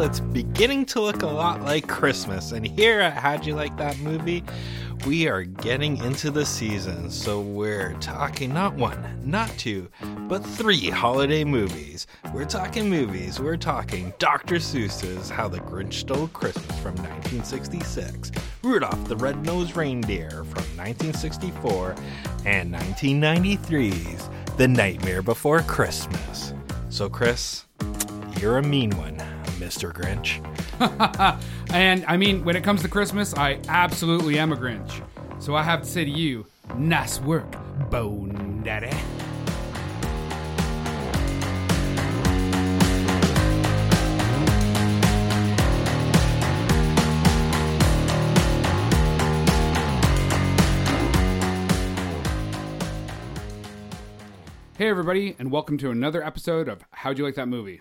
[0.00, 3.98] It's beginning to look a lot like Christmas, and here at How'd You Like That
[3.98, 4.44] Movie,
[5.06, 9.88] we are getting into the season, so we're talking not one, not two,
[10.28, 12.06] but three holiday movies.
[12.32, 14.56] We're talking movies, we're talking Dr.
[14.56, 18.30] Seuss's How the Grinch Stole Christmas from 1966,
[18.62, 21.96] Rudolph the Red-Nosed Reindeer from 1964,
[22.46, 26.54] and 1993's The Nightmare Before Christmas.
[26.88, 27.64] So, Kris,
[28.40, 29.20] you're a mean one,
[29.58, 29.92] Mr.
[29.92, 30.38] Grinch.
[31.70, 35.02] And I mean, when it comes to Christmas, I absolutely am a Grinch.
[35.38, 37.46] So I have to say to you, nice work,
[37.90, 38.96] Bone Daddy.
[54.78, 57.80] Hey, everybody, and welcome to another episode of How'd You Like That Movie?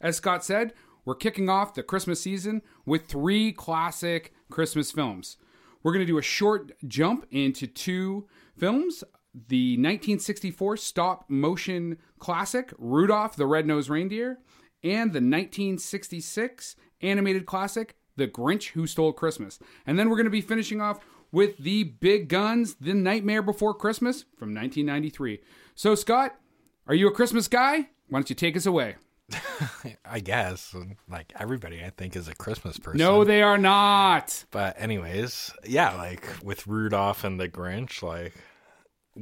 [0.00, 0.74] As Scott said,
[1.08, 5.38] we're kicking off the Christmas season with three classic Christmas films.
[5.82, 8.28] We're going to do a short jump into two
[8.58, 14.40] films the 1964 stop motion classic Rudolph the Red-Nosed Reindeer
[14.84, 19.58] and the 1966 animated classic The Grinch Who Stole Christmas.
[19.86, 21.00] And then we're going to be finishing off
[21.32, 25.40] with the big guns The Nightmare Before Christmas from 1993.
[25.74, 26.38] So, Scott,
[26.86, 27.88] are you a Christmas guy?
[28.08, 28.96] Why don't you take us away?
[30.04, 30.74] I guess.
[31.08, 32.98] Like everybody, I think, is a Christmas person.
[32.98, 34.44] No, they are not.
[34.50, 38.34] But anyways, yeah, like with Rudolph and the Grinch, like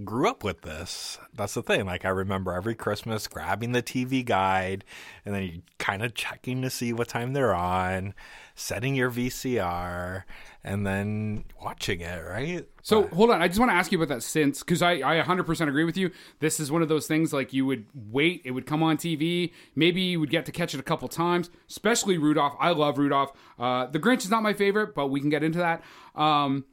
[0.05, 1.19] grew up with this.
[1.34, 1.86] That's the thing.
[1.86, 4.84] Like I remember every Christmas grabbing the TV guide
[5.25, 8.14] and then kind of checking to see what time they're on,
[8.55, 10.25] setting your VCR,
[10.64, 12.66] and then watching it, right?
[12.83, 14.92] So But- hold on, I just want to ask you about that since because I,
[14.94, 16.10] I 100% agree with you.
[16.41, 19.53] This is one of those things like you would wait, it would come on TV.
[19.75, 22.54] Maybe you would get to catch it a couple times, especially Rudolph.
[22.59, 23.32] I love Rudolph.
[23.59, 25.82] Uh, the Grinch is not my favorite, but we can get into that.
[26.15, 26.65] Um,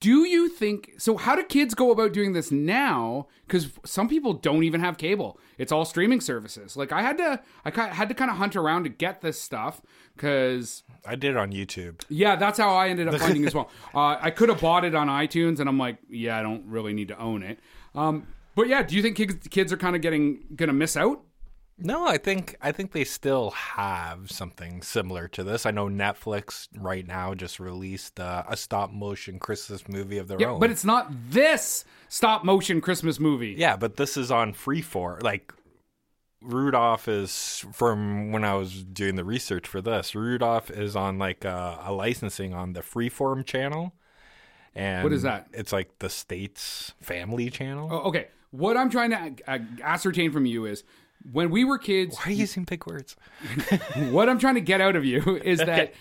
[0.00, 1.16] do you think so?
[1.16, 3.26] How do kids go about doing this now?
[3.46, 6.76] Because some people don't even have cable; it's all streaming services.
[6.76, 9.80] Like I had to, I had to kind of hunt around to get this stuff
[10.14, 12.02] because I did it on YouTube.
[12.08, 13.70] yeah, that's how I ended up finding as well.
[13.94, 16.92] Uh, I could have bought it on iTunes, and I'm like, yeah, I don't really
[16.92, 17.58] need to own it.
[17.94, 21.22] Um, but yeah, do you think kids, kids are kind of getting gonna miss out?
[21.84, 25.66] No, I think I think they still have something similar to this.
[25.66, 30.40] I know Netflix right now just released uh, a stop motion Christmas movie of their
[30.40, 30.60] Yeah, own.
[30.60, 33.54] but it's not this stop motion Christmas movie.
[33.58, 35.22] Yeah, but this is on Freeform.
[35.24, 35.52] Like
[36.40, 40.14] Rudolph is from when I was doing the research for this.
[40.14, 43.92] Rudolph is on like a, a licensing on the Freeform channel.
[44.74, 45.48] And What is that?
[45.52, 47.88] It's like the state's family channel.
[47.90, 50.84] Oh, okay, what I'm trying to uh, ascertain from you is
[51.30, 53.16] when we were kids, Why are you using big words?
[54.10, 55.94] what I'm trying to get out of you is that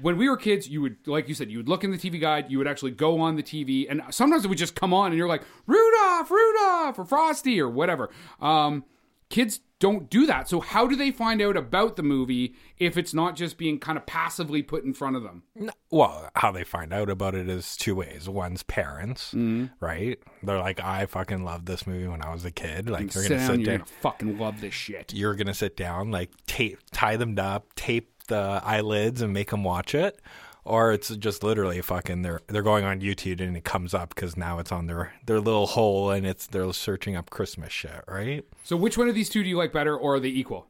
[0.00, 2.20] when we were kids, you would, like you said, you would look in the TV
[2.20, 5.06] guide, you would actually go on the TV, and sometimes it would just come on,
[5.06, 8.10] and you're like, Rudolph, Rudolph, or Frosty, or whatever.
[8.40, 8.84] Um,
[9.28, 10.48] kids don't do that.
[10.48, 13.98] So, how do they find out about the movie if it's not just being kind
[13.98, 15.42] of passively put in front of them?
[15.90, 18.28] Well, how they find out about it is two ways.
[18.28, 19.66] One's parents, Mm-hmm.
[19.84, 20.18] right?
[20.42, 22.88] They're like, I fucking loved this movie when I was a kid.
[22.88, 23.76] Like, you're Sit gonna sit you're down.
[23.78, 25.12] gonna fucking love this shit.
[25.14, 29.62] You're gonna sit down, like tape, tie them up, tape the eyelids, and make them
[29.62, 30.20] watch it.
[30.66, 34.36] Or it's just literally fucking they're they're going on YouTube and it comes up because
[34.36, 38.44] now it's on their their little hole and it's they're searching up Christmas shit, right?
[38.64, 40.66] So, which one of these two do you like better, or are they equal?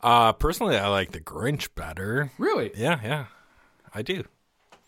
[0.00, 2.30] Uh, personally, I like the Grinch better.
[2.38, 2.70] Really?
[2.76, 3.24] Yeah, yeah,
[3.92, 4.24] I do.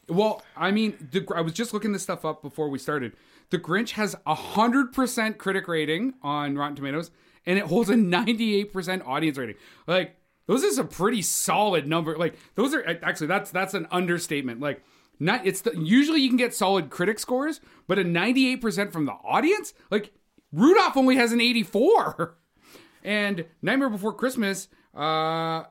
[0.08, 3.12] Well, I mean, the, I was just looking this stuff up before we started.
[3.50, 7.10] The Grinch has a hundred percent critic rating on Rotten Tomatoes,
[7.44, 9.56] and it holds a ninety-eight percent audience rating.
[9.88, 10.14] Like,
[10.46, 12.16] those is a pretty solid number.
[12.16, 14.60] Like, those are actually that's that's an understatement.
[14.60, 14.82] Like,
[15.18, 19.06] not it's the, usually you can get solid critic scores, but a ninety-eight percent from
[19.06, 20.12] the audience, like
[20.52, 22.36] Rudolph only has an eighty-four,
[23.04, 25.64] and Nightmare Before Christmas uh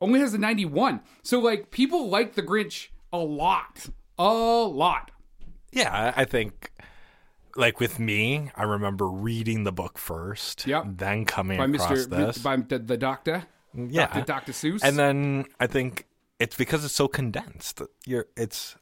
[0.00, 5.10] only has a 91 so like people like the grinch a lot a lot
[5.72, 6.70] Yeah, I think
[7.56, 10.84] like with me, I remember reading the book first, Yep.
[10.98, 12.38] then coming by across mr this.
[12.38, 13.46] by the doctor
[13.90, 16.06] yeah, dr dr seuss and then I think
[16.38, 17.82] it's because it's so condensed.
[18.06, 18.76] You're it's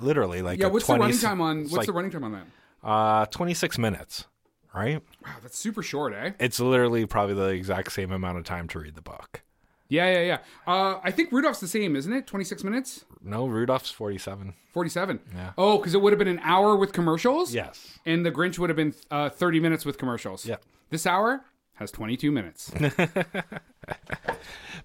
[0.00, 2.24] literally like yeah a what's 20 the running time on what's like, the running time
[2.24, 2.46] on that
[2.82, 4.26] uh 26 minutes,
[4.74, 5.02] right?
[5.24, 8.78] wow that's super short eh It's literally probably the exact same amount of time to
[8.80, 9.42] read the book.
[9.88, 13.90] yeah yeah yeah uh i think rudolph's the same isn't it 26 minutes No, Rudolph's
[13.90, 14.54] 47.
[14.72, 15.52] 47 Yeah.
[15.58, 17.98] oh because it would have been an hour with commercials Yes.
[18.06, 20.56] and the grinch would have been uh 30 minutes with commercials Yeah.
[20.90, 21.44] this hour
[21.74, 22.72] has 22 minutes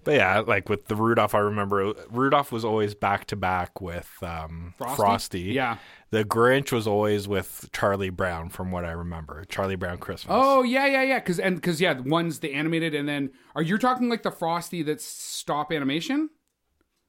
[0.04, 4.10] But yeah, like with the Rudolph, I remember Rudolph was always back to back with
[4.22, 4.96] um, Frosty?
[4.96, 5.40] Frosty.
[5.40, 5.76] Yeah.
[6.10, 9.44] The Grinch was always with Charlie Brown, from what I remember.
[9.50, 10.32] Charlie Brown Christmas.
[10.34, 11.18] Oh yeah, yeah, yeah.
[11.18, 14.82] Because and because yeah, one's the animated, and then are you talking like the Frosty
[14.82, 16.30] that's stop animation?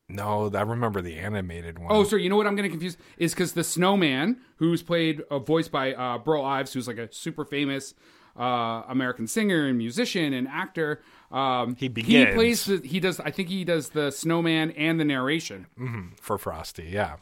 [0.09, 1.89] no, I remember the animated one.
[1.91, 2.23] Oh, sorry.
[2.23, 5.93] You know what I'm getting confused is because the Snowman, who's played uh, voice by
[5.93, 7.93] uh, Burl Ives, who's like a super famous
[8.39, 11.01] uh, American singer and musician and actor.
[11.31, 12.33] Um, He He begins.
[12.35, 12.65] plays.
[12.65, 13.19] The, he does.
[13.19, 15.67] I think he does the Snowman and the narration.
[16.21, 17.17] for Frosty, yeah.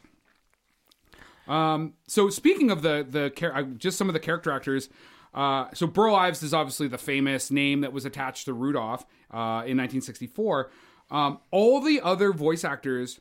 [1.47, 4.89] Um, So speaking of the the char- just some of the character actors.
[5.33, 9.61] Uh, so Burl Ives is obviously the famous name that was attached to Rudolph uh,
[9.67, 10.71] in 1964.
[11.11, 13.19] Um, all the other voice actors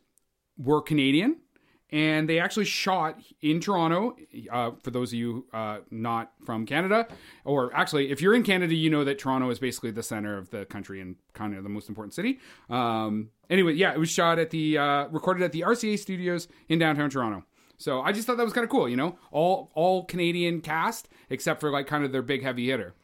[0.56, 1.36] were Canadian,
[1.90, 4.16] and they actually shot in Toronto.
[4.50, 7.06] Uh, for those of you uh, not from Canada,
[7.44, 10.50] or actually, if you're in Canada, you know that Toronto is basically the center of
[10.50, 12.38] the country and kind of the most important city.
[12.68, 16.78] Um, anyway, yeah, it was shot at the uh, recorded at the RCA Studios in
[16.78, 17.44] downtown Toronto.
[17.78, 21.08] So I just thought that was kind of cool, you know, all all Canadian cast
[21.30, 22.94] except for like kind of their big heavy hitter.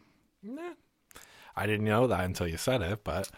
[0.42, 0.72] Nah.
[1.54, 3.30] I didn't know that until you said it, but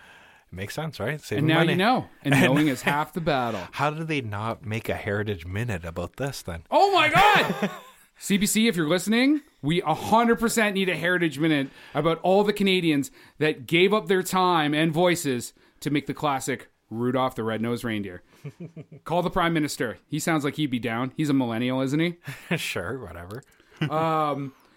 [0.54, 1.20] makes sense, right?
[1.20, 1.72] Saving And now money.
[1.72, 3.60] you know, and knowing is half the battle.
[3.72, 6.62] How did they not make a Heritage Minute about this then?
[6.70, 7.70] Oh my god!
[8.20, 13.66] CBC, if you're listening, we 100% need a heritage minute about all the Canadians that
[13.66, 18.22] gave up their time and voices to make the classic Rudolph the Red-Nosed Reindeer.
[19.04, 19.98] Call the Prime Minister.
[20.06, 21.10] He sounds like he'd be down.
[21.16, 22.16] He's a millennial, isn't he?
[22.56, 23.42] sure, whatever.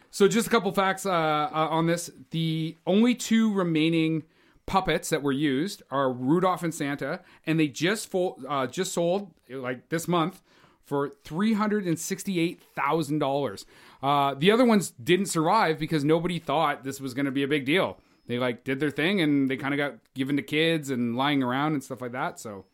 [0.10, 2.10] So, just a couple facts uh, uh, on this.
[2.32, 4.24] The only two remaining
[4.68, 9.32] puppets that were used are Rudolph and Santa, and they just fol- uh, just sold
[9.50, 10.44] like this month
[10.86, 13.66] for three hundred and sixty-eight thousand dollars.
[14.04, 17.48] Uh, the other ones didn't survive because nobody thought this was going to be a
[17.48, 17.98] big deal.
[18.28, 21.42] They like did their thing and they kind of got given to kids and lying
[21.42, 22.40] around and stuff like that.
[22.40, 22.66] So,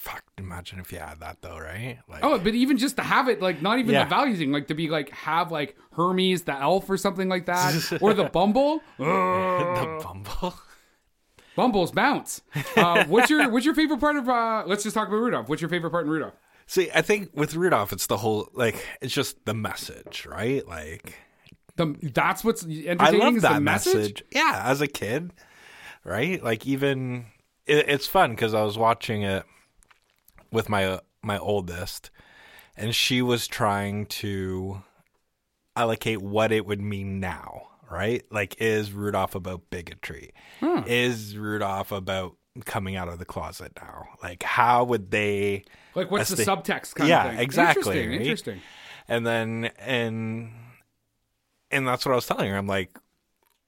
[0.00, 1.98] Fuck, imagine if you had that though, right?
[2.08, 4.04] Like, oh, but even just to have it, like not even Yeah.
[4.04, 7.44] the value thing, like to be like have like Hermey the elf or something like
[7.46, 8.80] that, or the Bumble.
[8.98, 10.54] the Bumble.
[11.54, 12.40] Bumbles bounce.
[12.76, 14.26] Uh, what's your what's your favorite part of?
[14.26, 15.48] Uh, let's just talk about Rudolph.
[15.50, 16.34] What's your favorite part in Rudolph?
[16.66, 20.66] See, I think with Rudolph, it's the whole like it's just the message, right?
[20.66, 21.14] Like,
[21.76, 23.00] The, that's what's entertaining.
[23.00, 23.94] I love is that the message.
[23.94, 24.22] message.
[24.32, 25.32] Yeah, as a kid,
[26.04, 26.42] right?
[26.42, 27.26] Like even
[27.66, 29.44] it, it's fun because I was watching it
[30.52, 32.10] with my my oldest,
[32.76, 34.82] and she was trying to
[35.76, 38.22] allocate what it would mean now, right?
[38.30, 40.32] Like, is Rudolph about bigotry?
[40.60, 40.80] Hmm.
[40.86, 44.08] Is Rudolph about coming out of the closet now?
[44.22, 45.64] Like, how would they?
[45.94, 47.40] Like what's the, subtext kind Yeah, of thing?
[47.40, 48.10] exactly, Interesting.
[48.10, 48.20] right?
[48.20, 48.60] Interesting.
[49.08, 50.50] and then and
[51.70, 52.56] and that's what I was telling her.
[52.56, 52.96] I'm like,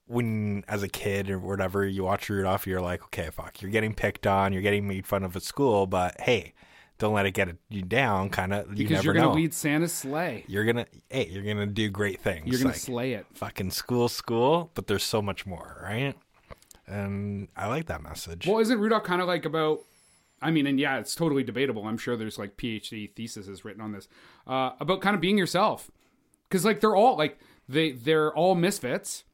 [0.06, 3.94] when as a kid or whatever, you watch Rudolph, you're like, okay, fuck, you're getting
[3.94, 6.55] picked on, you're getting made fun of at school, but hey,
[7.02, 8.31] don't let it get you down.
[8.31, 9.32] Kind of, you Because never you're gonna know.
[9.34, 10.44] lead Santa's sleigh.
[10.46, 12.46] You're gonna, hey, you're gonna do great things.
[12.46, 13.26] You're gonna like, slay it.
[13.34, 16.14] fucking school, school, but there's so much more, right?
[16.87, 18.46] And I like that message.
[18.46, 19.81] Well, isn't Rudolph kind of like about?
[20.40, 21.87] I mean, and yeah, it's totally debatable.
[21.87, 24.08] I'm sure there's like PhD theses written on this
[24.46, 25.90] uh, about kind of being yourself,
[26.49, 29.25] because like they're all like they they're all misfits.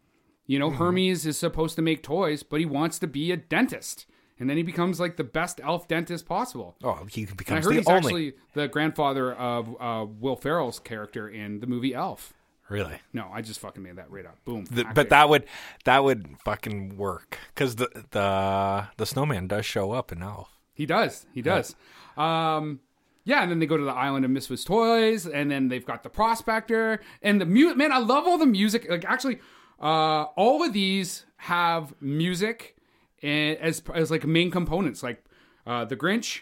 [0.47, 0.71] You Mm-hmm.
[0.73, 4.07] know, Hermey is supposed to make toys, but he wants to be a dentist,
[4.39, 6.77] and then he becomes like the best elf dentist possible.
[6.83, 7.49] oh, he becomes.
[7.49, 7.99] And I heard he's only.
[7.99, 12.33] actually the grandfather of uh, Will Ferrell's character in the movie Elf.
[12.69, 12.99] really.
[13.13, 14.37] No, I just fucking made that right up.
[14.45, 14.67] Boom.
[14.71, 15.11] The, but it.
[15.11, 15.45] that would
[15.85, 20.51] that would fucking work because the the the snowman does show up in Elf.
[20.75, 21.27] He does.
[21.35, 21.75] He does.
[22.17, 22.81] Um,
[23.25, 26.03] yeah, and then they go to the island of Misfits Toys, and then they've got
[26.03, 27.77] the Prospector and the music.
[27.77, 28.89] Man, I love all the music.
[28.89, 29.41] Like, actually,
[29.83, 32.78] uh, all of these have music
[33.23, 35.03] as as like main components.
[35.03, 35.25] Like
[35.67, 36.41] uh, the Grinch,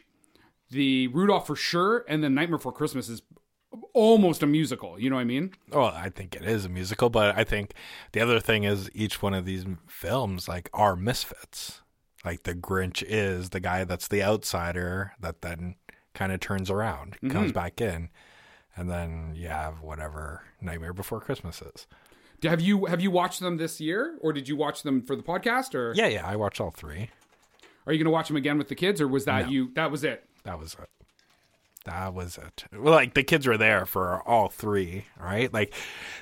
[0.71, 3.23] the Rudolph for sure, and then Nightmare Before Christmas is
[3.93, 4.99] almost a musical.
[4.99, 5.53] You know what I mean?
[5.73, 7.73] Oh, I think it is a musical, but I think
[8.13, 11.83] the other thing is each one of these films like are misfits.
[12.25, 15.77] Like the Grinch is the guy that's the outsider that then
[16.15, 17.31] kind of turns around, Mm-hmm.
[17.31, 18.09] comes back in,
[18.77, 21.87] and then you have whatever Nightmare Before Christmas is.
[22.47, 25.23] Have you have you watched them this year, or did you watch them for the
[25.23, 27.11] podcast, or Yeah, yeah, I watched all three.
[27.87, 29.71] are you going to watch them again with the kids, or was that you?
[29.75, 30.25] That was it.
[30.45, 30.89] That was it.
[31.85, 32.65] That was it.
[32.73, 35.53] Well, like the kids were there for all three, right?
[35.53, 35.73] Like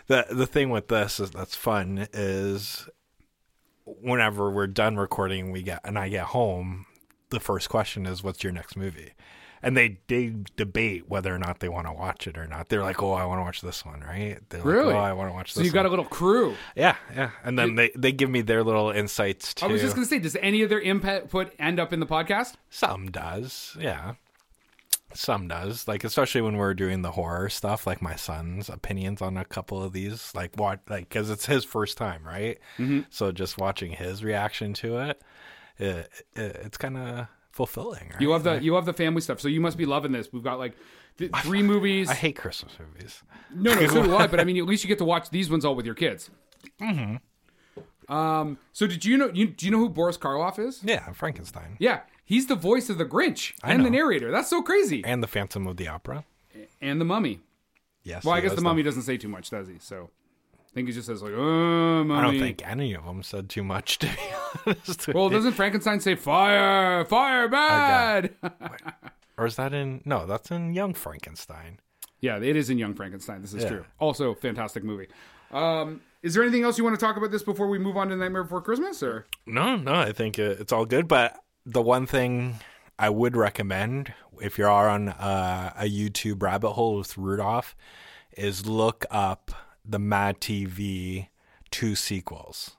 [0.08, 2.86] the the thing with this is that's fun is
[3.86, 6.86] whenever we're done recording, we get and I get home,
[7.34, 9.12] the first question is, "What's your next movie?"
[9.62, 12.68] and they they debate whether or not they want to watch it or not.
[12.68, 14.38] They're like, "Oh, I want to watch this one," right?
[14.50, 14.94] They're like, Really?
[14.94, 16.54] "Oh, I want to watch So this." you got one." a little crew.
[16.76, 19.66] yeah, yeah, and then they they give me their little insights too.
[19.66, 22.54] I was just gonna say, does any of their input end up in the podcast?
[22.70, 24.14] Some does, yeah.
[25.16, 27.86] Some does, like especially when we're doing the horror stuff.
[27.86, 31.64] Like my son's opinions on a couple of these, like what, like because it's his
[31.64, 32.58] first time, right?
[32.78, 33.02] Mm-hmm.
[33.10, 35.22] So just watching his reaction to it,
[35.78, 38.10] it, it it's kind of fulfilling.
[38.12, 38.20] Right?
[38.20, 40.32] You love the you love the family stuff, so you must be loving this.
[40.32, 40.74] We've got like
[41.18, 42.10] th- three movies.
[42.10, 43.22] I hate Christmas movies.
[43.54, 44.26] No, no, so do I.
[44.26, 46.30] But I mean, at least you get to watch these ones all with your kids.
[46.80, 48.12] Mm-hmm.
[48.12, 48.58] Um.
[48.72, 49.30] So did you know?
[49.32, 50.80] You, do you know who Boris Karloff is?
[50.84, 54.30] Yeah, Frankenstein Yeah, he's the voice of the Grinch and the narrator.
[54.30, 55.02] That's so crazy.
[55.04, 56.24] and the Phantom of the Opera.
[56.80, 57.40] And the Mummy.
[58.02, 58.24] Yes.
[58.24, 58.64] Well, I guess the them.
[58.64, 59.76] Mummy doesn't say too much, does he?
[59.80, 60.10] So
[60.74, 63.48] I think he just says like, "Oh, mummy." I don't think any of them said
[63.48, 64.12] too much to be
[64.66, 65.06] honest.
[65.08, 68.34] Well, doesn't Frankenstein say fire, fire, bad?
[69.38, 70.02] or is that in?
[70.04, 71.78] No, that's in Young Frankenstein.
[72.20, 73.40] yeah, it is in Young Frankenstein.
[73.40, 73.68] This is Yeah.
[73.68, 73.84] true.
[74.00, 75.06] Also, fantastic movie.
[75.52, 78.08] Um, is there anything else you want to talk about this before we move on
[78.08, 79.00] to Nightmare Before Christmas?
[79.00, 81.06] Or No, no, I think uh, it's all good.
[81.06, 82.56] But the one thing
[82.98, 87.76] I would recommend if you are on uh, a YouTube rabbit hole with Rudolph
[88.36, 89.52] is look up
[89.84, 91.28] the Mad TV
[91.70, 92.76] two sequels.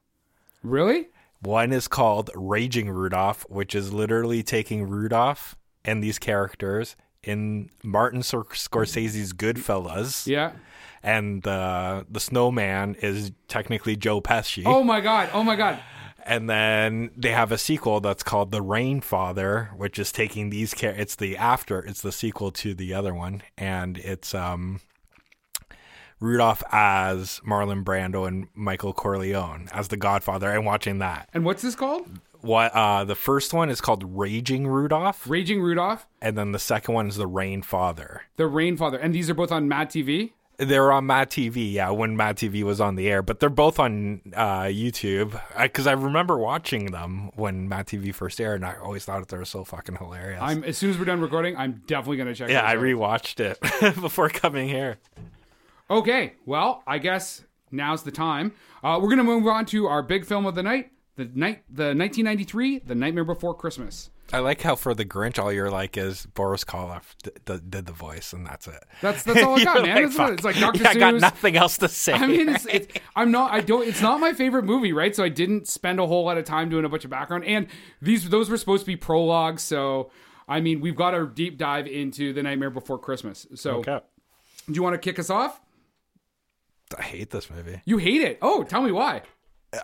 [0.64, 1.08] really?
[1.42, 8.22] One is called Raging Rudolph, which is literally taking Rudolph and these characters in Martin
[8.22, 10.54] Scorsese's Goodfellas, Yeah.
[11.04, 14.64] and uh, the Snowman is technically Joe Pesci.
[14.66, 15.30] Oh my god!
[15.34, 15.80] Oh my god!
[16.26, 20.92] And then they have a sequel that's called The Rainfather, which is taking these char-
[20.92, 24.80] it's the after, it's the sequel to the other one and it's um
[26.26, 31.30] Rudolph as Marlon Brando and Michael Corleone as the Godfather and watching that.
[31.34, 32.08] And what's this called?
[32.42, 36.94] What uh the first one is called Raging Rudolph Raging Rudolph, and then the second
[36.94, 38.22] one is The Rain Father.
[38.36, 38.98] The Rain Father.
[38.98, 40.32] and these are both on Mad TV.
[40.58, 43.78] They're on Mad TV, yeah, when Mad TV was on the air, but they're both
[43.78, 48.76] on uh, YouTube because I, remember watching them when Mad TV first aired, and I
[48.78, 50.40] always thought that they were so fucking hilarious.
[50.42, 52.50] I'm as soon as we're done recording, I'm definitely gonna check.
[52.50, 52.78] yeah, I out.
[52.78, 53.60] rewatched it
[54.02, 54.98] before coming here.
[55.90, 58.54] Okay, well, I guess now's the time.
[58.84, 61.94] Uh, we're gonna move on to our big film of the night, the night, the
[61.96, 64.10] 1993, The Nightmare Before Christmas.
[64.34, 67.86] I like how for the Grinch, all you're like is Boris Karloff d- d- did
[67.86, 68.84] the voice, and that's it.
[69.00, 69.96] That's that's all I got, man.
[69.96, 70.34] like, It's, not- fuck.
[70.34, 70.80] it's like Dr.
[70.84, 72.14] Yeah, I got nothing else to say.
[72.14, 75.16] I mean, it's, it's I'm not I don't it's not my favorite movie, right?
[75.16, 77.46] So I didn't spend a whole lot of time doing a bunch of background.
[77.46, 77.68] And
[78.02, 80.10] these those were supposed to be prologues, so
[80.48, 83.46] I mean, we've got a deep dive into The Nightmare Before Christmas.
[83.54, 84.00] So, okay.
[84.68, 85.62] do you want to kick us off?
[86.98, 87.82] I hate this movie.
[87.86, 88.38] You hate it.
[88.42, 89.22] Oh, tell me why.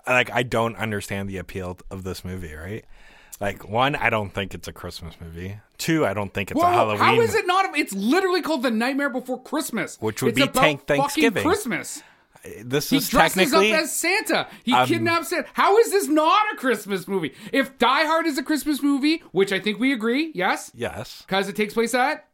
[0.08, 2.54] Like, I don't understand the appeal of this movie.
[2.54, 2.86] Right?
[3.40, 5.58] Like, one, I don't think it's a Christmas movie.
[5.78, 7.00] Two, I don't think it's Whoa, a Halloween.
[7.00, 7.16] Movie.
[7.16, 7.78] How is it not?
[7.78, 11.44] It's literally called The Nightmare Before Christmas, Which would it's be about tank Thanksgiving.
[11.44, 12.04] Christmas.
[12.64, 14.48] This He is dresses technically up as Santa.
[14.64, 15.48] He Um, kidnaps Santa.
[15.54, 17.34] How is this not a Christmas movie?
[17.52, 21.48] If Die Hard is a Christmas movie, which I think we agree, yes, yes, because
[21.50, 22.28] it takes place at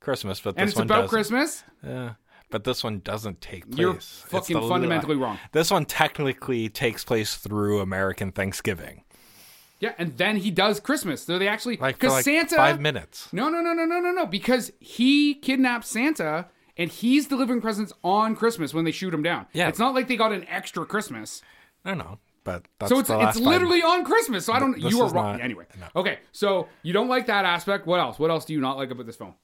[0.00, 1.08] Christmas, but and it's about doesn't.
[1.10, 1.62] Christmas.
[1.84, 2.14] Yeah,
[2.50, 3.78] but this one doesn't take place.
[3.78, 5.38] You're fucking fundamentally wrong.
[5.52, 9.04] This one technically takes place through American Thanksgiving,
[9.78, 11.22] Yeah, and then he does Christmas.
[11.22, 12.56] So they actually like because like Santa.
[12.56, 13.32] five minutes.
[13.32, 14.26] No, no, no, no, no, no, no.
[14.26, 19.46] Because he kidnaps Santa and he's delivering presents on Christmas when they shoot him down.
[19.52, 19.68] Yeah.
[19.68, 21.42] it's not like they got an extra Christmas.
[21.84, 24.44] I don't know, but that's So it's it's literally on Christmas.
[24.46, 24.78] So I don't.
[24.78, 25.36] You are wrong.
[25.36, 25.64] not- anyway.
[25.78, 25.86] no.
[25.96, 26.18] Okay.
[26.32, 27.86] So you don't like that aspect.
[27.86, 28.18] What else?
[28.18, 29.34] What else do you not like about this film?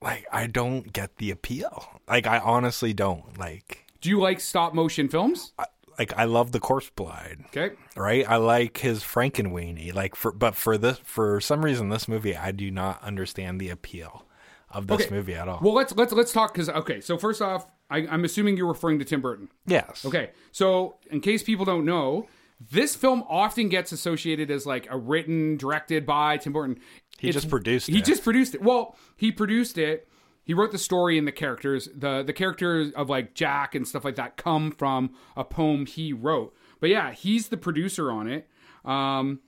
[0.00, 2.00] Like I don't get the appeal.
[2.08, 3.38] Like I honestly don't.
[3.38, 5.52] Like Do you like stop motion films?
[5.58, 5.66] I,
[5.98, 7.44] like I love the corpse bride.
[7.54, 7.74] Okay.
[7.96, 9.92] Right, I like his Frankenweenie.
[9.94, 13.68] Like for, but for this, for some reason, this movie, I do not understand the
[13.68, 14.24] appeal
[14.70, 15.14] of this Okay.
[15.14, 15.58] movie at all.
[15.62, 17.00] Well, let's let's let's talk because okay.
[17.02, 19.48] So first off, I, I'm assuming you're referring to Tim Burton.
[19.66, 20.04] yes.
[20.06, 20.30] Okay.
[20.50, 22.26] So in case people don't know,
[22.70, 26.78] this film often gets associated as like a written, directed by Tim Burton.
[27.18, 28.04] He just produced He it.
[28.04, 28.62] just produced it.
[28.62, 30.08] Well, he produced it.
[30.44, 31.88] He wrote the story and the characters.
[31.94, 36.12] The the characters of like Jack and stuff like that come from a poem he
[36.12, 36.54] wrote.
[36.80, 38.48] But yeah, he's the producer on it.
[38.84, 39.40] Um,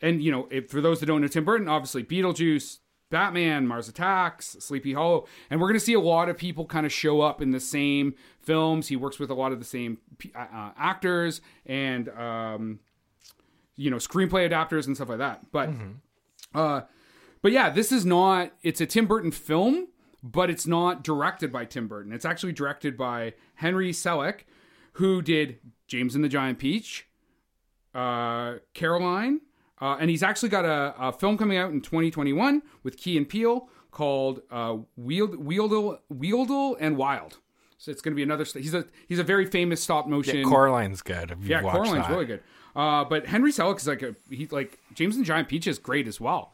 [0.00, 2.78] and you know, if, for those that don't know Tim Burton, obviously Beetlejuice,
[3.10, 6.84] Batman, Mars Attacks, Sleepy Hollow, and we're going to see a lot of people kind
[6.84, 8.88] of show up in the same films.
[8.88, 9.98] He works with a lot of the same
[10.34, 12.80] uh, uh, actors and um,
[13.76, 15.52] you know screenplay adapters and stuff like that.
[15.52, 15.68] But
[16.54, 16.80] uh,
[17.42, 18.52] but yeah, this is not.
[18.62, 19.88] It's a Tim Burton film,
[20.22, 22.12] but it's not directed by Tim Burton.
[22.12, 24.40] It's actually directed by Henry Selick,
[24.94, 27.06] who did James and the Giant Peach,
[27.94, 29.42] uh, Coraline,
[29.80, 33.28] Uh, and he's actually got a, a film coming out in 2021 with Key and
[33.28, 37.38] Peele called uh, Wield, Wieldle, Wendell and Wild.
[37.78, 38.44] So it's going to be another.
[38.44, 40.44] He's a he's a very famous stop motion.
[40.44, 41.30] Coraline's good.
[41.30, 42.10] If yeah, Coraline's that.
[42.10, 42.42] really good.
[42.74, 46.08] Uh, but Henry Selick is like a he like James and Giant Peach is great
[46.08, 46.52] as well.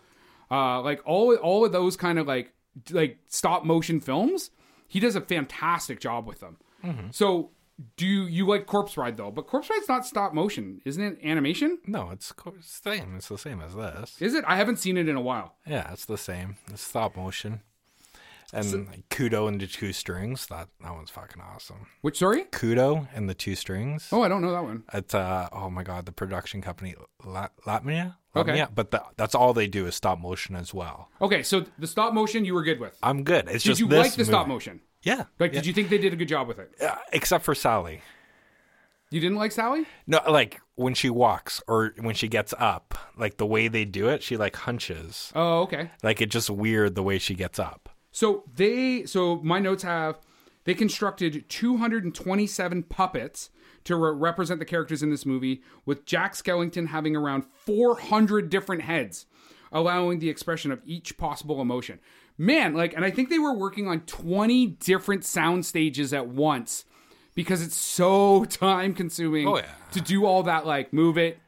[0.51, 2.53] Uh, like all all of those kind of like
[2.91, 4.51] like stop motion films,
[4.89, 6.57] he does a fantastic job with them.
[6.85, 7.07] Mm-hmm.
[7.13, 7.51] So
[7.97, 9.31] do you, you like Corpse Bride though?
[9.31, 11.19] But Corpse Bride's not stop motion, isn't it?
[11.25, 11.79] Animation?
[11.87, 13.17] No, it's co- same.
[13.17, 14.21] It's the same as this.
[14.21, 14.45] Is it?
[14.47, 15.57] I haven't seen it in a while.
[15.67, 16.57] Yeah, it's the same.
[16.71, 17.61] It's stop motion.
[18.55, 20.47] And like, Kubo and the two strings.
[20.47, 21.87] That that one's fucking awesome.
[22.03, 22.45] Which story?
[22.53, 24.09] Kubo and the two strings.
[24.13, 24.85] Oh, I don't know that one.
[24.93, 28.17] It's uh oh my god, the production company La- Latmia.
[28.37, 28.53] Okay.
[28.53, 28.69] Latmia?
[28.75, 31.09] but the, that's all they do is stop motion as well.
[31.21, 32.97] Okay, so the stop motion you were good with.
[33.03, 33.49] I'm good.
[33.49, 34.81] It's Did just you like the stop motion?
[35.03, 35.25] Yeah.
[35.39, 35.61] Like, yeah.
[35.61, 36.71] did you think they did a good job with it?
[36.81, 38.03] Uh, except for Sally.
[39.11, 39.87] You didn't like Sally?
[40.07, 44.09] No, like when she walks or when she gets up, like the way they do
[44.09, 45.31] it, she like hunches.
[45.35, 45.91] Oh, okay.
[46.03, 47.91] Like it's just weird the way she gets up.
[48.11, 50.19] So they, so my notes have
[50.65, 53.51] they constructed 227 puppets
[53.85, 58.83] to re- represent the characters in this movie, with Jack Skellington having around 400 different
[58.83, 59.27] heads,
[59.73, 61.99] allowing the expression of each possible emotion.
[62.39, 66.85] Man, like, and I think they were working on 20 different sound stages at once
[67.35, 69.67] because it's so time consuming Oh, yeah.
[69.93, 71.39] to do all that, like, move it,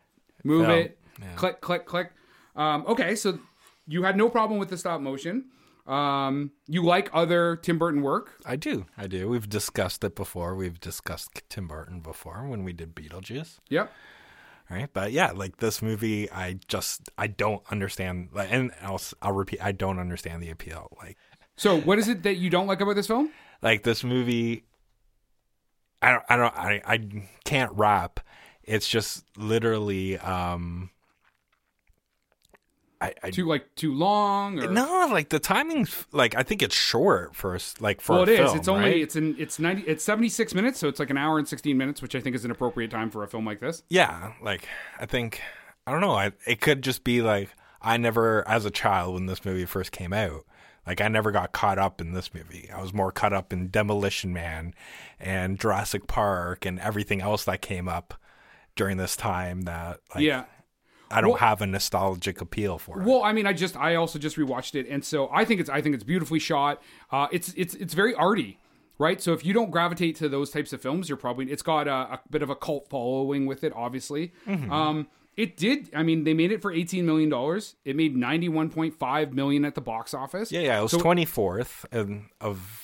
[0.45, 0.75] move Yeah.
[0.75, 1.35] it, Yeah.
[1.37, 2.13] click, click, click.
[2.57, 3.39] Um, okay, so
[3.87, 5.47] you had no problem with the stop motion.
[5.87, 8.37] Um, you like other Tim Burton work.
[8.47, 8.87] I do.
[8.97, 9.29] I do.
[9.29, 10.55] We've discussed it before.
[10.55, 13.59] We've discussed Tim Burton before when we did Beetlejuice.
[13.69, 13.93] Yep.
[14.71, 14.89] Right.
[14.93, 18.31] But yeah, like this movie, I just, I don't understand.
[18.33, 20.97] Like, and I'll, I'll repeat, I don't understand the appeal.
[20.99, 21.19] Like,
[21.57, 23.31] So, what is it that you don't like about this film?
[23.63, 24.65] like this movie,
[26.03, 27.09] I don't, I don't, I, I
[27.45, 28.21] can't rap.
[28.63, 30.91] It's just literally, um,
[33.05, 34.59] I, I Too like too long?
[34.59, 34.71] Or...
[34.71, 38.29] no, like the timing's like I think it's short for us, like for Well, it
[38.31, 38.39] is.
[38.39, 39.01] film, It's only right?
[39.01, 41.77] it's in it's ninety it's seventy six minutes, so it's like an hour and sixteen
[41.79, 43.83] minutes, which I think is an appropriate time for a film like this.
[43.89, 44.67] yeah, like
[44.99, 45.41] I think
[45.87, 46.13] I don't know.
[46.13, 47.51] I it could just be like
[47.83, 50.47] I never, as a child, when this movie first came out,
[50.87, 52.71] like I never got caught up in this movie.
[52.75, 54.75] I was more caught up in Demolition Man
[55.21, 58.15] and Jurassic Park and everything else that came up
[58.75, 59.63] during this time.
[59.63, 60.45] That like yeah.
[61.11, 63.07] I don't Well- have a nostalgic appeal for it.
[63.07, 65.71] Well, I mean, I just I also just rewatched it, and so I think it's
[65.71, 66.83] I think it's beautifully shot.
[67.11, 68.59] Uh, it's it's it's very arty,
[68.99, 69.21] right?
[69.21, 71.93] So if you don't gravitate to those types of films, you're probably it's got a,
[72.15, 74.33] a bit of a cult following with it, obviously.
[74.47, 74.73] Mm-hmm.
[74.73, 75.91] Um, it did.
[75.95, 77.75] I mean, they made it for eighteen million dollars.
[77.85, 80.51] It made ninety one point five million at the box office.
[80.53, 82.84] yeah, yeah, it was So- twenty fourth of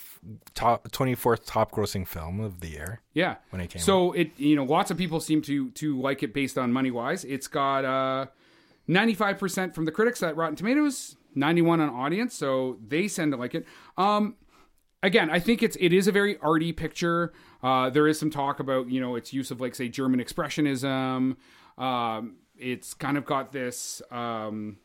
[0.54, 3.00] top twenty fourth top grossing film of the year.
[3.14, 3.37] Yeah.
[3.50, 6.35] when it came So it you know lots of people seem to to like it
[6.35, 7.24] based on money wise.
[7.24, 8.26] It's got uh
[8.88, 13.54] 95% from the critics at Rotten Tomatoes, 91 on audience, so they tend to like
[13.54, 13.66] it.
[13.96, 14.37] Um
[15.02, 17.33] again, I think it's it is a very arty picture.
[17.62, 21.37] Uh there is some talk about, you know, its use of like say German expressionism.
[21.78, 24.78] Um it's kind of got this um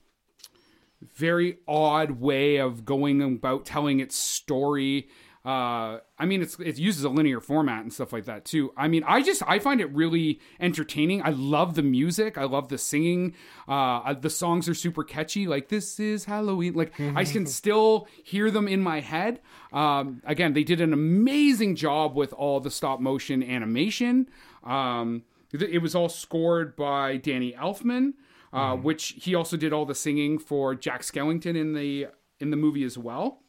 [1.13, 5.09] very odd way of going about telling its story.
[5.43, 8.73] Uh, I mean, it's it uses a linear format and stuff like that too.
[8.75, 11.21] I mean, I just I find it really entertaining.
[11.21, 12.35] I love the music.
[12.35, 13.35] I love the singing.
[13.67, 15.45] Uh, the songs are super catchy.
[15.45, 16.73] Like this is Halloween.
[16.73, 19.39] Like I can still hear them in my head.
[19.71, 24.27] Um, again, they did an amazing job with all the stop motion animation.
[24.63, 28.13] Um, it it was all scored by Danny Elfman
[28.55, 32.07] uh, which he also did all the singing for Jack Skellington in the
[32.39, 33.41] in the movie as well.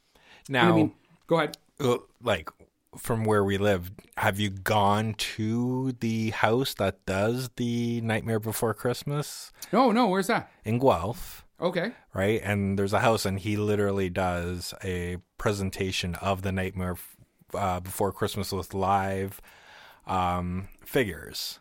[0.48, 0.92] Now, I mean,
[1.26, 1.56] go ahead.
[1.80, 2.50] uh, like
[2.96, 8.74] from where we live, have you gone to the house that does the Nightmare Before
[8.74, 10.50] Christmas No, no, where's that?
[10.64, 11.44] in Guelph?
[11.59, 16.96] Okay, Right, and there's a house, and he literally does a presentation of the Nightmare
[17.54, 19.40] uh, Before Christmas with live
[20.06, 21.59] um, figures,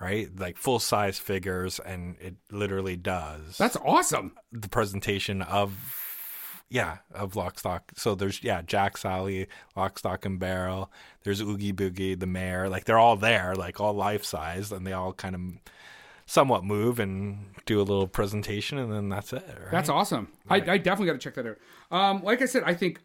[0.00, 0.28] right?
[0.34, 4.32] Like full size figures, and it literally does that's awesome.
[4.50, 6.07] the presentation of
[6.70, 10.90] yeah of lock stock so there's yeah jack sally lock stock and barrel
[11.24, 14.92] there's oogie boogie the mayor like they're all there like all life size and they
[14.92, 15.40] all kind of
[16.26, 19.70] somewhat move and do a little presentation and then that's it right?
[19.72, 20.28] That's awesome.
[20.48, 21.56] I, I definitely got to check that out.
[21.90, 23.00] Um, like I said, I think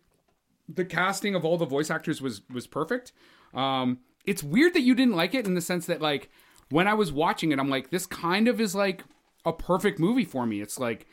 [0.67, 3.13] the casting of all the voice actors was was perfect.
[3.53, 6.29] Um, it's weird that you didn't like it in the sense that like
[6.69, 9.03] when I was watching it, I'm like, this kind of is like
[9.45, 10.59] a perfect movie for me.
[10.61, 11.07] It's like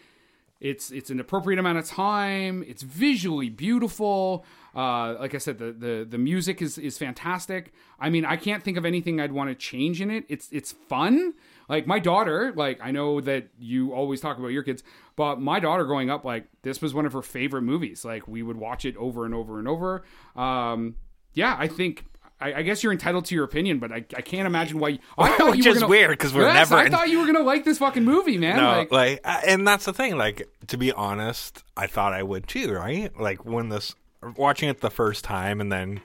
[0.61, 2.62] it's it's an appropriate amount of time.
[2.66, 4.44] It's visually beautiful.
[4.75, 7.73] Uh, like I said, the, the the music is is fantastic.
[7.99, 10.25] I mean, I can't think of anything I'd want to change in it.
[10.29, 11.35] It's it's fun.
[11.68, 14.83] Like my daughter, like I know that you always talk about your kids,
[15.16, 18.05] but my daughter growing up, like this was one of her favorite movies.
[18.05, 20.05] Like we would watch it over and over and over.
[20.37, 20.96] Um,
[21.33, 22.05] yeah, I think.
[22.40, 24.88] I, I guess you're entitled to your opinion, but I, I can't imagine why.
[24.90, 26.92] You, I thought Which you were is gonna- weird, 'cause we're Yes, never I in-
[26.92, 28.57] thought you were gonna like this fucking movie, man.
[28.57, 30.16] No, like, like, and that's the thing.
[30.16, 33.14] Like, to be honest, I thought I would too, right?
[33.20, 33.94] Like when this
[34.37, 36.00] watching it the first time, and then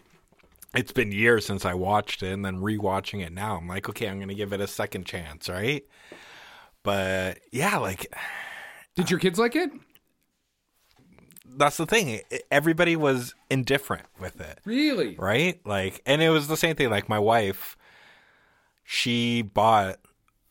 [0.76, 4.08] it's been years since I watched it, and then rewatching it now, I'm like, okay,
[4.10, 5.84] I'm gonna give it a second chance, right?
[6.84, 8.14] But yeah, like
[8.96, 9.72] did your kids like it?
[11.58, 12.22] That's the thing.
[12.52, 14.60] Everybody was indifferent with it.
[14.66, 15.16] Really?
[15.18, 15.60] right?
[15.66, 16.90] Like, and it was the same thing.
[16.90, 17.78] Like my wife,
[18.84, 19.98] she bought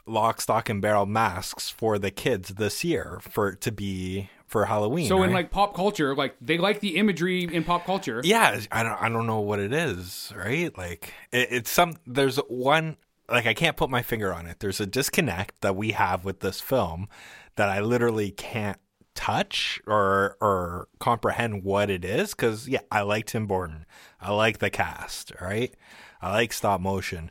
[0.07, 5.09] lock, stock, and barrel masks for the kids this year for to be for Halloween.
[5.09, 8.21] So in like pop culture, like they like the imagery in pop culture.
[8.25, 10.77] yeah, I don't, I don't know what it is, right?
[10.77, 11.97] Like, it, it's some.
[12.07, 12.97] There's one.
[13.29, 14.61] Like, I can't put my finger on it.
[14.61, 17.09] There's a disconnect that we have with this film
[17.57, 18.79] that I literally can't
[19.15, 23.87] touch or or comprehend what it is because yeah i like tim burton
[24.21, 25.75] i like the cast right
[26.21, 27.31] i like stop motion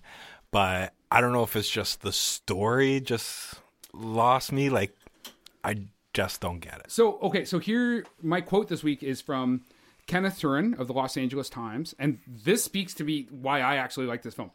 [0.50, 3.56] but i don't know if it's just the story just
[3.94, 4.96] lost me like
[5.64, 5.76] i
[6.14, 9.66] just don't get it So okay, so here my quote this week is from
[10.06, 14.06] Kenneth Turan of the Los Angeles Times, and this speaks to me why I actually
[14.06, 14.52] like this film.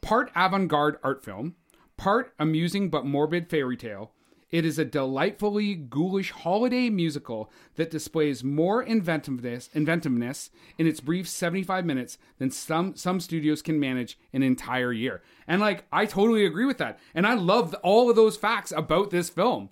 [0.00, 1.56] Part avant-garde art film,
[1.96, 4.12] part amusing but morbid fairy tale.
[4.50, 11.28] It is a delightfully ghoulish holiday musical that displays more inventiveness, inventiveness in its brief
[11.28, 15.22] 75 minutes than some some studios can manage an entire year.
[15.48, 16.98] And like I totally agree with that.
[17.14, 19.70] And I love all of those facts about this film.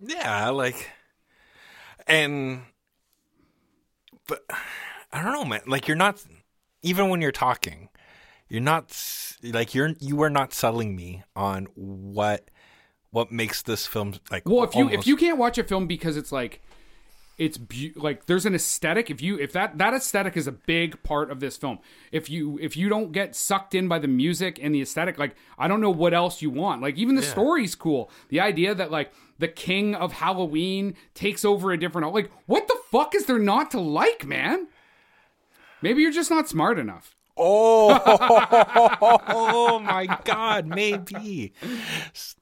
[0.00, 0.90] yeah like
[2.06, 2.62] and
[4.26, 4.42] but
[5.12, 6.22] i don't know man like you're not
[6.82, 7.88] even when you're talking
[8.48, 8.92] you're not
[9.42, 12.50] like you're you are not selling me on what
[13.14, 16.16] what makes this film like Well, if you if you can't watch a film because
[16.16, 16.60] it's like
[17.38, 19.08] it's be- like there's an aesthetic.
[19.08, 21.78] If you if that that aesthetic is a big part of this film.
[22.10, 25.36] If you if you don't get sucked in by the music and the aesthetic like
[25.58, 26.82] i don't know what else you want.
[26.82, 28.10] Like even the story's cool.
[28.30, 32.78] The idea that like the king of halloween takes over a different like what the
[32.90, 34.66] fuck is there not to like man?
[35.82, 38.00] Maybe you're just not smart enough Oh,
[39.28, 41.52] oh my God, maybe.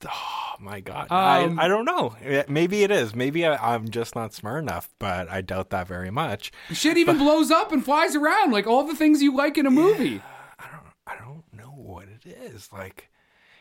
[0.07, 2.15] Oh my God, Um, I, I don't know.
[2.49, 3.15] Maybe it is.
[3.15, 6.53] Maybe I, I'm just not smart enough, but I doubt that very much.
[6.73, 9.71] shit even blows up and flies around like all the things you like in a
[9.71, 10.21] movie
[10.59, 12.69] I don't I don't know what it is.
[12.73, 13.11] Like,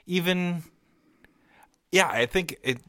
[0.05, 0.63] even,
[1.91, 2.79] yeah, I think it.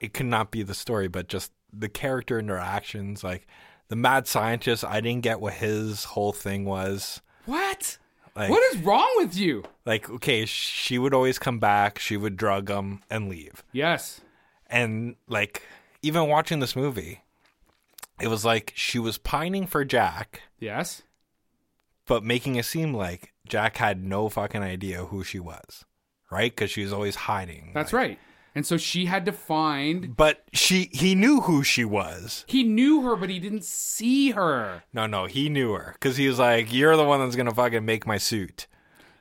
[0.00, 3.22] It could not be the story, but just the character interactions.
[3.22, 3.46] Like
[3.88, 7.20] the mad scientist, I didn't get what his whole thing was.
[8.36, 11.98] What Like, what is wrong with you like okay, she would always come back.
[11.98, 13.64] She would drug him and leave.
[13.72, 14.20] yes
[14.68, 15.62] and like
[16.02, 17.22] even watching this movie
[18.20, 21.02] it was like she was pining for jack yes
[22.06, 25.84] but making it seem like jack had no fucking idea who she was
[26.30, 28.18] right because she was always hiding That's right.
[28.56, 30.16] And so she had to find.
[30.16, 34.82] but she he knew who she was He knew her, but he didn't see her.
[34.92, 37.84] no no he knew her because he was like you're the one that's gonna fucking
[37.84, 38.66] make my suit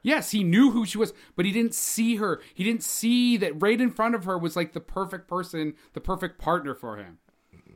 [0.02, 2.40] Yes, he knew who she was, but he didn't see her.
[2.54, 6.00] He didn't see that right in front of her was like the perfect person, the
[6.00, 7.18] perfect partner for him.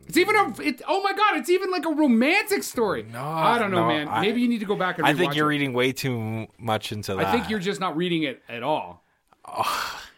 [0.07, 0.53] It's even a.
[0.61, 1.37] It, oh my god!
[1.37, 3.01] It's even like a romantic story.
[3.01, 4.07] No, I don't know, no, man.
[4.07, 5.05] I- Maybe you need to go back and.
[5.07, 5.15] Read it.
[5.15, 5.55] I think you're it.
[5.55, 9.03] reading way too much into that I think you're just not reading it at all.
[9.43, 10.09] Trust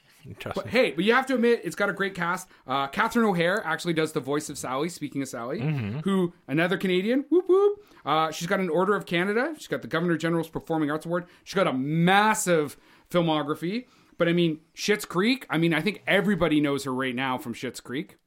[0.56, 2.48] But hey, but you have to admit, it's got a great cast.
[2.68, 4.90] Uh, Catherine O'Hara actually does the voice of Sally.
[4.90, 6.00] Speaking of Sally, Mm-hmm.
[6.00, 7.80] who another Canadian, whoop whoop.
[8.06, 9.54] Uh, she's got an Order of Canada.
[9.58, 11.26] She's got the Governor General's Performing Arts Award.
[11.44, 12.78] She's got a massive
[13.10, 13.86] filmography.
[14.18, 15.46] But I mean, Schitt's Creek.
[15.50, 18.18] I mean, I think everybody knows her right now from Schitt's Creek.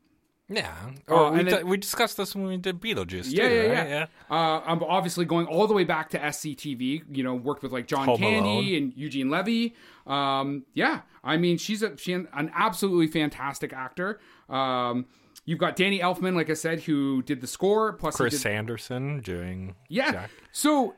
[0.48, 0.72] Yeah
[1.08, 3.78] or we, and then- di- we discussed this when we did beetlejuice Yeah, too, yeah,
[3.80, 3.88] right?
[3.88, 4.06] yeah.
[4.30, 7.04] Uh, I'm obviously going all the way back to SCTV.
[7.10, 8.74] You know, worked with like John Home Candy Alone.
[8.74, 9.74] and Eugene Levy.
[10.06, 14.20] Um, yeah, I mean, she's a she an absolutely fantastic actor.
[14.50, 15.06] Um,
[15.46, 17.94] you've got Danny Elfman, like I said, who did the score.
[17.94, 20.12] Plus, chris did- sarandon doing yeah.
[20.12, 20.30] Jack.
[20.52, 20.94] So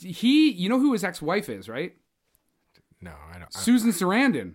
[0.00, 1.94] he, you know who his ex-wife is, right?
[3.00, 4.54] no i don't I- Susan Sarandon.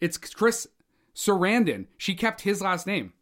[0.00, 0.66] It's Chris
[1.14, 1.86] Sarandon.
[1.96, 3.12] She kept his last name.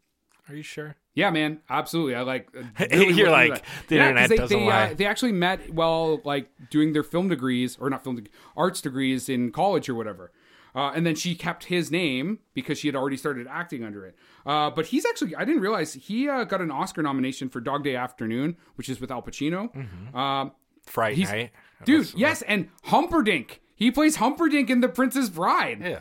[0.49, 2.15] are you sure Yeah, man, absolutely.
[2.15, 2.49] I like.
[2.91, 4.91] really You're like, the Yeah, internet they, doesn't they, lie.
[4.91, 8.81] Uh, they actually met while like doing their film degrees, or not film deg- arts
[8.81, 10.31] degrees in college or whatever.
[10.75, 14.15] Uh, and then she kept his name because she had already started acting under it.
[14.43, 17.83] Uh, but he's actually, I didn't realize he uh, got an Oscar nomination for Dog
[17.83, 18.03] Day Mm-hmm.
[18.03, 19.69] Afternoon, which is with Al Pacino.
[20.15, 20.49] Uh,
[20.87, 21.51] fright He's- night
[21.85, 23.61] dude, yes, and Humperdinck.
[23.75, 25.79] He He plays Humperdinck in The Princess Bride.
[25.81, 25.99] Yeah.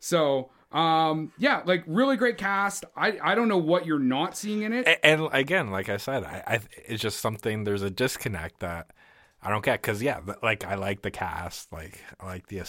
[0.00, 2.84] So, um, yeah, like really great cast.
[2.96, 4.86] I I don't know what you're not seeing in it.
[4.86, 7.64] A- And, again, like I said, I, I it's just something.
[7.64, 8.90] There's a disconnect that
[9.42, 12.62] I don't get because yeah, like I like the cast, like I like the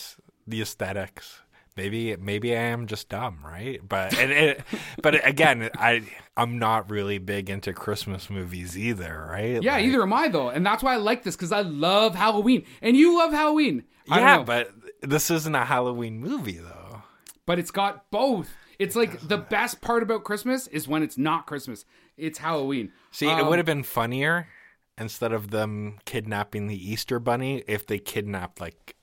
[0.48, 1.42] the aesthetics.
[1.78, 3.82] Maybe maybe I am just dumb, right?
[3.86, 4.62] But and it,
[5.02, 6.04] but again, I
[6.38, 9.62] I'm not really big into Christmas movies either, right?
[9.62, 12.16] Yeah, Like- either am I though, and that's why I like this because I love
[12.16, 13.84] Halloween, and you love Halloween.
[14.10, 16.85] I Yeah, but this isn't a Halloween movie though.
[17.46, 18.54] But it's got both.
[18.80, 21.86] It's like the best part about Christmas is when it's not Christmas;
[22.18, 22.92] it's Halloween.
[23.12, 24.48] See, it Um, would have been funnier
[24.98, 28.96] instead of them kidnapping the Easter bunny if they kidnapped like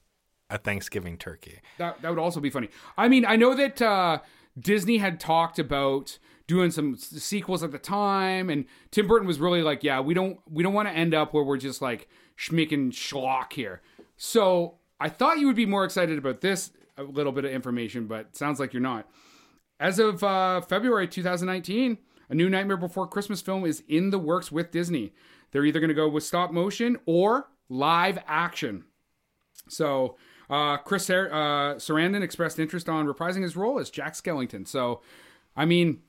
[0.50, 1.60] a Thanksgiving turkey.
[1.78, 2.68] That that would also be funny.
[2.96, 4.18] I mean, I know that uh,
[4.58, 9.62] Disney had talked about doing some sequels at the time, and Tim Burton was really
[9.62, 12.50] like, "Yeah, we don't we don't want to end up where we're just like sh-
[12.50, 13.80] making schlock here."
[14.18, 16.70] So I thought you would be more excited about this
[17.08, 19.08] a little bit of information, but sounds like you're not.
[19.80, 24.50] As of uh, February 2019, a new Nightmare Before Christmas film is in the works
[24.52, 25.12] with Disney.
[25.50, 28.84] They're either going to go with stop motion or live action.
[29.68, 30.16] So
[30.48, 34.66] uh, Chris uh, Sarandon expressed interest on reprising his role as Jack Skellington.
[34.66, 35.02] So,
[35.56, 36.00] I mean,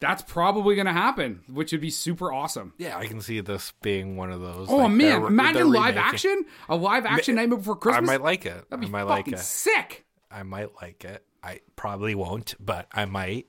[0.00, 2.72] that's probably going to happen, which would be super awesome.
[2.78, 4.68] Yeah, I can see this being one of those.
[4.70, 8.08] Oh like, man, they're- imagine they're live remaking- action, a live action Nightmare Before Christmas.
[8.08, 8.52] I might like it.
[8.56, 9.40] I That'd be might like fucking it.
[9.40, 10.05] sick.
[10.30, 11.24] I might like it.
[11.42, 13.46] I probably won't, but I might.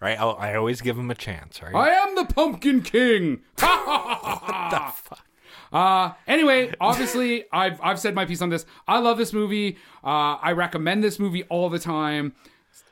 [0.00, 0.18] Right?
[0.18, 1.60] I'll, I always give him a chance.
[1.62, 1.74] Right?
[1.74, 3.40] I am the Pumpkin King.
[5.70, 8.64] Uh, anyway, obviously, I've I've said my piece on this.
[8.86, 9.76] I love this movie.
[10.02, 12.32] Uh, I recommend this movie all the time.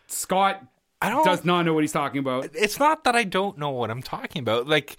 [0.09, 0.63] Scott
[1.01, 1.25] I don't.
[1.25, 2.51] does not know what he's talking about.
[2.55, 4.67] it's not that I don't know what I'm talking about.
[4.69, 4.97] Like,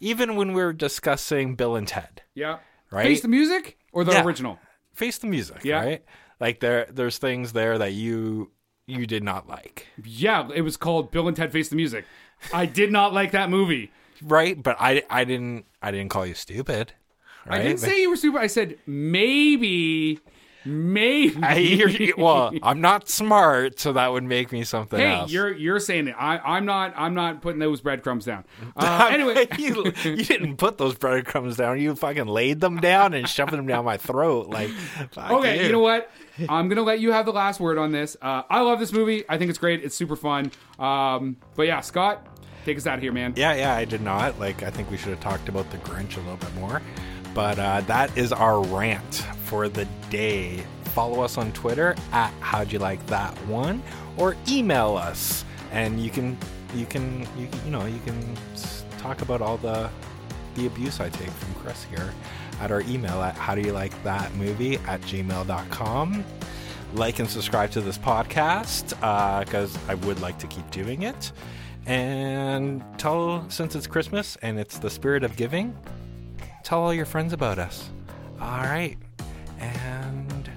[0.00, 2.58] even when we were discussing Bill and Ted, Yeah,
[2.90, 3.04] Right?
[3.04, 4.24] Face the music or the Yeah.
[4.24, 4.58] original.
[4.92, 5.84] face the music, Yeah.
[5.84, 6.04] right?
[6.40, 8.50] Like there, there's things there that you
[8.86, 12.04] you did not like, Yeah, it was called Bill and Ted Face the Music.
[12.52, 13.92] I did not like that movie.
[14.22, 14.60] right?
[14.60, 16.94] But I, I didn't, I didn't call you stupid.
[17.46, 17.60] Right?
[17.60, 18.40] I didn't say you were stupid.
[18.40, 20.18] I said maybe,
[20.64, 21.36] maybe.
[21.42, 22.14] I hear you.
[22.18, 25.30] Well, I'm not smart, so that would make me something Hey, else.
[25.32, 26.14] you're you're saying it.
[26.18, 26.92] I, I'm not.
[26.96, 28.44] I'm not putting those breadcrumbs down.
[28.76, 31.80] Uh, anyway, you, you didn't put those breadcrumbs down.
[31.80, 34.48] You fucking laid them down and shoved them down my throat.
[34.48, 34.70] Like,
[35.16, 36.10] Okay, you know what?
[36.48, 38.16] I'm gonna let you have the last word on this.
[38.20, 39.24] Uh, I love this movie.
[39.28, 39.84] I think it's great.
[39.84, 40.50] It's super fun.
[40.78, 42.26] Um, but yeah, Scott,
[42.64, 43.34] take us out of here, man.
[43.36, 44.38] Yeah, yeah, I did not.
[44.38, 46.82] Like, I think we should have talked about the Grinch a little bit more.
[47.34, 50.64] But uh, that is our rant for the day.
[50.86, 53.82] Follow us on Twitter at How'd You Like That One,
[54.16, 56.36] or email us, and you can,
[56.74, 58.36] you can, you, you know, you can
[58.98, 59.88] talk about all the
[60.56, 62.12] the abuse I take from Kris here
[62.60, 66.24] at our email at How Do You Like That Movie at gmail.com.
[66.94, 71.32] Like and subscribe to this podcast uh, because I would like to keep doing it.
[71.86, 75.76] And tell, since it's Christmas and it's the spirit of giving,
[76.62, 77.90] tell all your friends about us.
[78.40, 78.96] All right.
[79.58, 80.50] And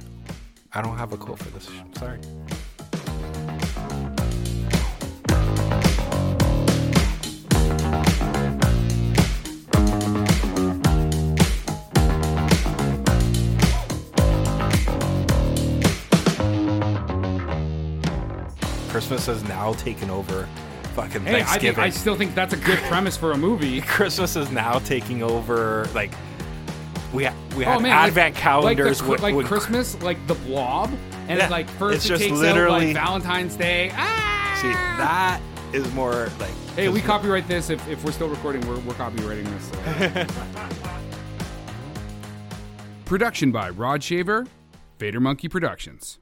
[0.73, 1.69] I don't have a quote for this.
[1.97, 2.19] Sorry.
[19.13, 20.49] Christmas has now taken over
[20.95, 21.75] fucking Hey, I, Thanksgiving.
[21.75, 23.79] think, I still think that's a good premise for a movie.
[23.85, 25.87] Christmas is now taking over.
[25.93, 26.11] Like
[27.13, 30.01] we ha- we had oh man, advent like, calendars like, the, with, like with- Christmas,
[30.01, 30.91] like the Blob,
[31.27, 33.91] and Yeah, like first it's it just takes out like Valentine's Day.
[33.93, 34.57] Ah!
[34.59, 35.39] See that
[35.73, 36.49] is more like.
[36.75, 37.69] Hey, we copyright this.
[37.69, 40.25] If, if we're still recording, we're, we're copywriting this.
[40.25, 40.99] so.
[43.05, 44.47] Production by Rod Shaver,
[44.97, 46.17] Vader Monkey Productions.